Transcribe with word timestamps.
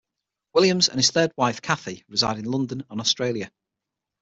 Williams 0.55 0.89
and 0.89 0.97
his 0.97 1.11
third 1.11 1.31
wife, 1.37 1.61
Kathy, 1.61 2.03
reside 2.07 2.39
in 2.39 2.45
London 2.45 2.83
and 2.89 2.99
Australia. 2.99 3.51